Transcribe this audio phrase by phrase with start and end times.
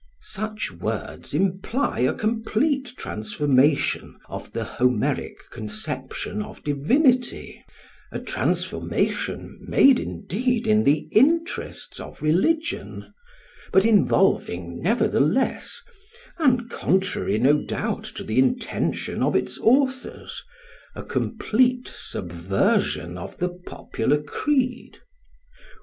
[0.19, 7.63] ]Such words imply a complete transformation of the Homeric conception of Divinity;
[8.11, 13.13] a transformation made indeed in the interests of religion,
[13.71, 15.79] but involving nevertheless,
[16.39, 20.41] and contrary, no doubt, to the intention of its authors,
[20.95, 24.97] a complete subversion of the popular creed.